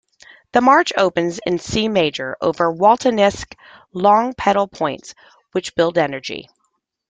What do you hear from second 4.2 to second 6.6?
pedal points, which build energy.